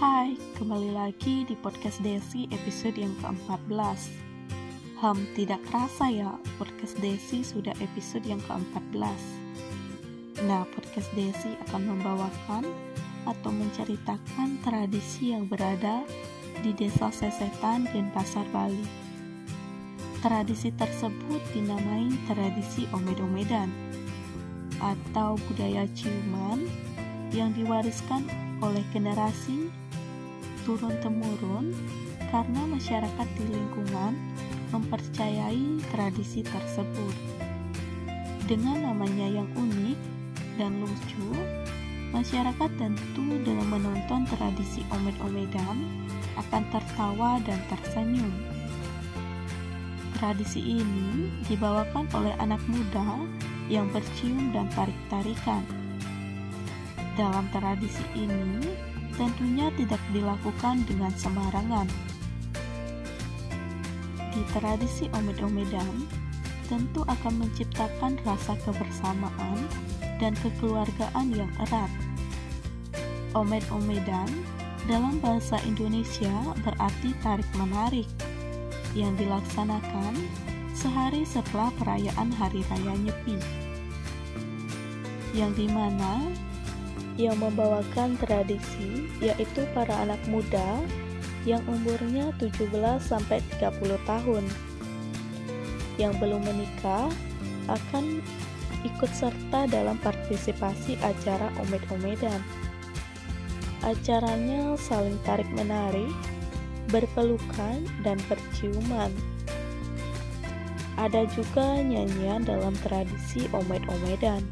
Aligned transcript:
Hai, 0.00 0.32
kembali 0.56 0.96
lagi 0.96 1.44
di 1.44 1.52
podcast 1.60 2.00
Desi 2.00 2.48
episode 2.48 2.96
yang 2.96 3.12
ke-14 3.20 4.00
Ham, 5.04 5.28
tidak 5.36 5.60
kerasa 5.68 6.08
ya, 6.08 6.40
podcast 6.56 6.96
Desi 7.04 7.44
sudah 7.44 7.76
episode 7.84 8.24
yang 8.24 8.40
ke-14 8.48 9.20
Nah, 10.48 10.64
podcast 10.72 11.04
Desi 11.12 11.52
akan 11.68 11.92
membawakan 11.92 12.64
atau 13.28 13.52
menceritakan 13.52 14.64
tradisi 14.64 15.36
yang 15.36 15.44
berada 15.44 16.00
di 16.64 16.72
desa 16.72 17.12
Sesetan 17.12 17.84
dan 17.92 18.08
Pasar 18.16 18.48
Bali. 18.56 18.88
Tradisi 20.24 20.72
tersebut 20.80 21.44
dinamai 21.52 22.08
tradisi 22.24 22.88
Omed-Omedan 22.96 23.68
atau 24.80 25.36
budaya 25.44 25.84
ciuman 25.92 26.64
yang 27.36 27.52
diwariskan 27.52 28.24
oleh 28.64 28.84
generasi 28.92 29.68
turun-temurun 30.70 31.74
karena 32.30 32.62
masyarakat 32.70 33.26
di 33.34 33.44
lingkungan 33.50 34.14
mempercayai 34.70 35.82
tradisi 35.90 36.46
tersebut. 36.46 37.14
Dengan 38.46 38.86
namanya 38.86 39.26
yang 39.26 39.50
unik 39.58 39.98
dan 40.54 40.78
lucu, 40.78 41.34
masyarakat 42.14 42.70
tentu 42.78 43.26
dalam 43.42 43.66
menonton 43.66 44.22
tradisi 44.30 44.86
omed-omedan 44.94 46.06
akan 46.38 46.62
tertawa 46.70 47.42
dan 47.42 47.58
tersenyum. 47.66 48.30
Tradisi 50.22 50.62
ini 50.62 51.34
dibawakan 51.50 52.06
oleh 52.14 52.34
anak 52.38 52.62
muda 52.70 53.26
yang 53.66 53.90
bercium 53.90 54.54
dan 54.54 54.70
tarik-tarikan. 54.70 55.79
Dalam 57.20 57.52
tradisi 57.52 58.00
ini, 58.16 58.64
tentunya 59.12 59.68
tidak 59.76 60.00
dilakukan 60.08 60.88
dengan 60.88 61.12
sembarangan. 61.12 61.84
Di 64.32 64.40
tradisi 64.56 65.04
omed-omedan, 65.12 66.08
tentu 66.64 67.04
akan 67.04 67.44
menciptakan 67.44 68.16
rasa 68.24 68.56
kebersamaan 68.64 69.60
dan 70.16 70.32
kekeluargaan 70.40 71.28
yang 71.36 71.52
erat. 71.68 71.92
Omed-omedan 73.36 74.32
dalam 74.88 75.20
bahasa 75.20 75.60
Indonesia 75.68 76.32
berarti 76.64 77.12
tarik-menarik 77.20 78.08
yang 78.96 79.12
dilaksanakan 79.20 80.16
sehari 80.72 81.28
setelah 81.28 81.68
perayaan 81.76 82.32
Hari 82.32 82.64
Raya 82.64 82.96
Nyepi, 82.96 83.36
yang 85.36 85.52
di 85.52 85.68
mana 85.68 86.32
yang 87.20 87.36
membawakan 87.36 88.16
tradisi 88.16 89.04
yaitu 89.20 89.68
para 89.76 89.92
anak 90.00 90.20
muda 90.24 90.80
yang 91.44 91.60
umurnya 91.68 92.32
17 92.40 92.72
sampai 93.00 93.44
30 93.60 93.96
tahun. 94.08 94.44
Yang 96.00 96.12
belum 96.20 96.42
menikah 96.48 97.12
akan 97.68 98.24
ikut 98.84 99.12
serta 99.12 99.68
dalam 99.68 100.00
partisipasi 100.00 100.96
acara 101.04 101.52
omed-omedan. 101.60 102.40
Acaranya 103.84 104.76
saling 104.76 105.16
tarik-menarik, 105.24 106.12
berpelukan, 106.92 107.80
dan 108.04 108.16
berciuman. 108.28 109.12
Ada 111.00 111.24
juga 111.32 111.80
nyanyian 111.80 112.44
dalam 112.44 112.76
tradisi 112.84 113.48
omed-omedan. 113.56 114.44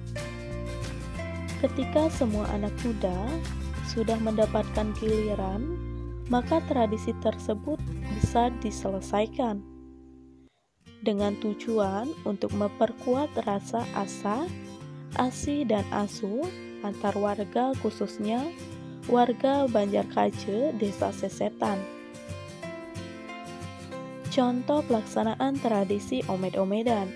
Ketika 1.59 2.07
semua 2.15 2.47
anak 2.55 2.71
muda 2.87 3.19
sudah 3.91 4.15
mendapatkan 4.23 4.95
giliran, 4.95 5.75
maka 6.31 6.63
tradisi 6.71 7.11
tersebut 7.19 7.83
bisa 8.15 8.55
diselesaikan 8.63 9.59
dengan 11.03 11.35
tujuan 11.43 12.11
untuk 12.23 12.55
memperkuat 12.55 13.35
rasa 13.43 13.83
asa, 13.99 14.47
asi, 15.19 15.67
dan 15.67 15.83
asuh 15.91 16.47
antar 16.87 17.19
warga 17.19 17.75
khususnya 17.83 18.55
warga 19.11 19.67
Banjar 19.67 20.07
Kaje, 20.15 20.71
Desa 20.79 21.11
Sesetan. 21.11 21.83
Contoh 24.31 24.85
pelaksanaan 24.87 25.59
tradisi 25.59 26.23
omed-omedan 26.31 27.11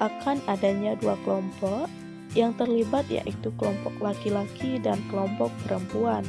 akan 0.00 0.40
adanya 0.48 0.96
dua 0.96 1.18
kelompok 1.26 1.90
yang 2.32 2.56
terlibat 2.56 3.04
yaitu 3.12 3.52
kelompok 3.60 3.92
laki-laki 4.00 4.80
dan 4.80 4.96
kelompok 5.12 5.52
perempuan 5.64 6.24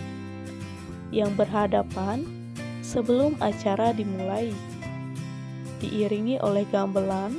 yang 1.16 1.31
berhadapan 1.40 2.28
sebelum 2.84 3.38
acara 3.40 3.96
dimulai. 3.96 4.52
Diiringi 5.80 6.40
oleh 6.44 6.68
gamelan 6.72 7.36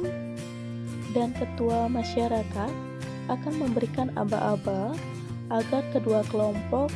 dan 1.13 1.33
ketua 1.37 1.89
masyarakat 1.89 2.73
akan 3.29 3.55
memberikan 3.57 4.13
aba-aba 4.17 4.93
agar 5.53 5.85
kedua 5.93 6.25
kelompok 6.29 6.89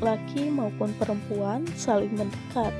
laki 0.00 0.48
maupun 0.48 0.92
perempuan 0.96 1.64
saling 1.76 2.12
mendekat. 2.16 2.72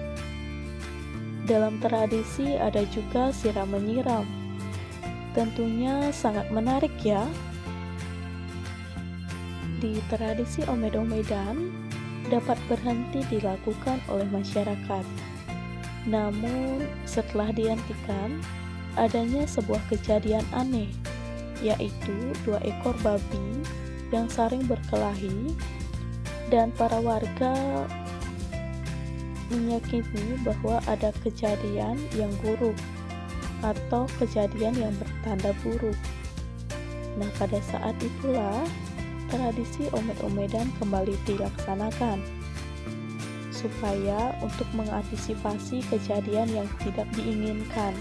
Dalam 1.45 1.81
tradisi 1.81 2.57
ada 2.57 2.85
juga 2.89 3.33
siram 3.33 3.73
menyiram. 3.73 4.25
Tentunya 5.37 6.11
sangat 6.11 6.49
menarik 6.51 6.93
ya 7.01 7.23
di 9.81 9.97
tradisi 10.13 10.61
omed-omedan 10.69 11.73
dapat 12.29 12.61
berhenti 12.69 13.25
dilakukan 13.33 13.99
oleh 14.13 14.29
masyarakat. 14.29 15.05
Namun, 16.05 16.85
setelah 17.09 17.51
dihentikan, 17.51 18.39
adanya 19.01 19.49
sebuah 19.49 19.81
kejadian 19.89 20.45
aneh, 20.53 20.89
yaitu 21.65 22.33
dua 22.45 22.61
ekor 22.63 22.95
babi 23.01 23.65
yang 24.13 24.29
saling 24.29 24.65
berkelahi 24.69 25.57
dan 26.53 26.75
para 26.77 26.99
warga 27.01 27.87
meyakini 29.51 30.39
bahwa 30.47 30.79
ada 30.87 31.11
kejadian 31.23 31.99
yang 32.15 32.31
buruk 32.43 32.77
atau 33.61 34.07
kejadian 34.19 34.75
yang 34.79 34.95
bertanda 34.97 35.53
buruk. 35.63 35.99
Nah, 37.19 37.31
pada 37.37 37.59
saat 37.61 37.99
itulah 37.99 38.63
tradisi 39.31 39.87
omed-omedan 39.95 40.69
kembali 40.83 41.15
dilaksanakan 41.25 42.19
supaya 43.55 44.35
untuk 44.41 44.67
mengantisipasi 44.73 45.85
kejadian 45.93 46.49
yang 46.51 46.69
tidak 46.81 47.07
diinginkan. 47.13 47.93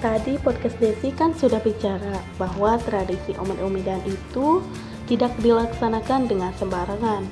Tadi 0.00 0.40
podcast 0.40 0.80
Desi 0.80 1.12
kan 1.12 1.36
sudah 1.36 1.60
bicara 1.60 2.22
bahwa 2.40 2.80
tradisi 2.88 3.36
omed-omedan 3.36 4.00
itu 4.08 4.64
tidak 5.10 5.34
dilaksanakan 5.42 6.30
dengan 6.30 6.54
sembarangan. 6.56 7.26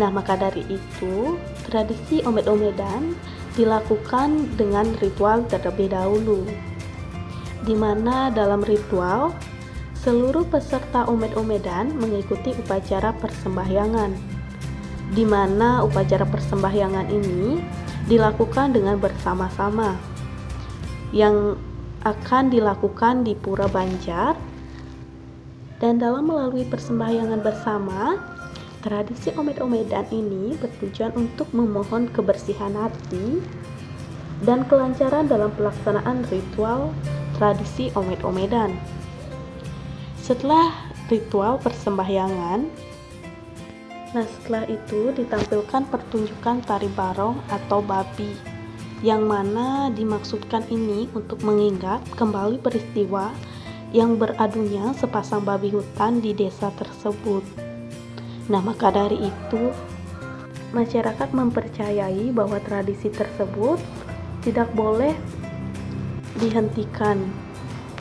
Nah, 0.00 0.08
maka 0.08 0.40
dari 0.40 0.64
itu, 0.72 1.36
tradisi 1.68 2.24
omed-omedan 2.24 3.12
dilakukan 3.52 4.56
dengan 4.56 4.88
ritual 5.04 5.44
terlebih 5.52 5.92
dahulu. 5.92 6.48
Di 7.62 7.76
mana 7.76 8.32
dalam 8.32 8.64
ritual 8.64 9.36
Seluruh 10.02 10.42
peserta 10.50 11.06
omed-omedan 11.06 11.94
mengikuti 11.94 12.50
upacara 12.58 13.14
persembahyangan, 13.22 14.10
di 15.14 15.22
mana 15.22 15.86
upacara 15.86 16.26
persembahyangan 16.26 17.06
ini 17.06 17.62
dilakukan 18.10 18.74
dengan 18.74 18.98
bersama-sama, 18.98 19.94
yang 21.14 21.54
akan 22.02 22.50
dilakukan 22.50 23.22
di 23.22 23.38
Pura 23.38 23.70
Banjar. 23.70 24.34
Dan 25.78 26.02
dalam 26.02 26.26
melalui 26.26 26.66
persembahyangan 26.66 27.38
bersama, 27.38 28.18
tradisi 28.82 29.30
omed-omedan 29.38 30.10
ini 30.10 30.58
bertujuan 30.58 31.14
untuk 31.14 31.46
memohon 31.54 32.10
kebersihan 32.10 32.74
hati 32.74 33.38
dan 34.42 34.66
kelancaran 34.66 35.30
dalam 35.30 35.54
pelaksanaan 35.54 36.26
ritual 36.26 36.90
tradisi 37.38 37.94
omed-omedan. 37.94 38.74
Setelah 40.22 40.70
ritual 41.10 41.58
persembahyangan, 41.58 42.70
nah 44.14 44.22
setelah 44.22 44.70
itu 44.70 45.10
ditampilkan 45.18 45.82
pertunjukan 45.90 46.62
tari 46.62 46.86
barong 46.94 47.42
atau 47.50 47.82
babi 47.82 48.30
yang 49.02 49.26
mana 49.26 49.90
dimaksudkan 49.90 50.62
ini 50.70 51.10
untuk 51.10 51.42
mengingat 51.42 52.06
kembali 52.14 52.62
peristiwa 52.62 53.34
yang 53.90 54.14
beradunya 54.14 54.94
sepasang 54.94 55.42
babi 55.42 55.74
hutan 55.74 56.22
di 56.22 56.30
desa 56.30 56.70
tersebut. 56.78 57.42
Nah, 58.46 58.62
maka 58.62 58.94
dari 58.94 59.26
itu 59.26 59.74
masyarakat 60.70 61.34
mempercayai 61.34 62.30
bahwa 62.30 62.62
tradisi 62.62 63.10
tersebut 63.10 63.82
tidak 64.46 64.70
boleh 64.70 65.18
dihentikan 66.38 67.26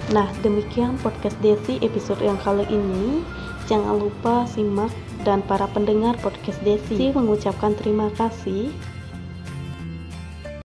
Nah, 0.09 0.25
demikian 0.41 0.97
podcast 1.05 1.37
Desi 1.45 1.77
episode 1.85 2.25
yang 2.25 2.41
kali 2.41 2.65
ini. 2.73 3.21
Jangan 3.69 4.01
lupa 4.01 4.49
simak 4.49 4.89
dan 5.21 5.45
para 5.45 5.69
pendengar 5.69 6.17
podcast 6.25 6.57
Desi 6.65 7.13
mengucapkan 7.13 7.77
terima 7.77 8.09
kasih 8.17 8.73